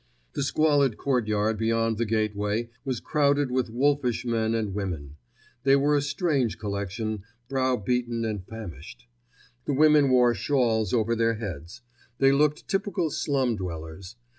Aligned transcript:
The 0.33 0.41
squalid 0.41 0.97
courtyard 0.97 1.59
beyond 1.59 1.99
the 1.99 2.07
gateway 2.07 2.69
was 2.83 2.99
crowded 2.99 3.51
with 3.51 3.69
wolfish 3.69 4.25
men 4.25 4.55
and 4.55 4.73
women. 4.73 5.15
They 5.61 5.75
were 5.75 5.95
a 5.95 6.01
strange 6.01 6.57
collection, 6.57 7.21
brow 7.47 7.75
beaten 7.77 8.25
and 8.25 8.43
famished. 8.43 9.05
The 9.65 9.75
women 9.75 10.09
wore 10.09 10.33
shawls 10.33 10.91
over 10.91 11.15
their 11.15 11.35
heads; 11.35 11.83
they 12.17 12.31
looked 12.31 12.67
typical 12.67 13.11
slum 13.11 13.55
dwellers. 13.55 14.15